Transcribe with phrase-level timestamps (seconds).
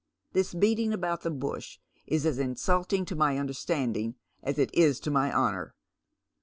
[0.33, 5.11] This beating about the bush is as insulting to my imderstanding as it is to
[5.11, 5.75] my honour."